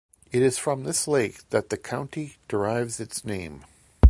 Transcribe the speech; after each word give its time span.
It 0.31 0.41
is 0.41 0.57
from 0.57 0.83
this 0.83 1.07
lake 1.07 1.47
that 1.51 1.69
the 1.69 1.77
county 1.77 2.37
derives 2.47 2.99
its 2.99 3.23
name. 3.23 3.63